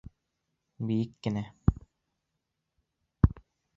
Бейек 0.91 1.13
кенә. 1.27 1.45